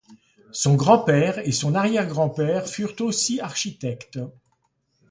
[0.51, 4.17] Son grand-père et son arrière-grand-père furent aussi architectes.